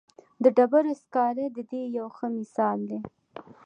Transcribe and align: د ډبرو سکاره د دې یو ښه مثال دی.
د 0.43 0.45
ډبرو 0.57 0.93
سکاره 1.01 1.45
د 1.57 1.59
دې 1.71 1.83
یو 1.97 2.07
ښه 2.15 2.27
مثال 2.37 2.79
دی. 2.89 2.99